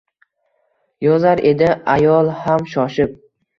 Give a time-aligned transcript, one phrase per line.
[1.09, 1.69] Yozar edi
[1.99, 3.17] ayol ham shoshib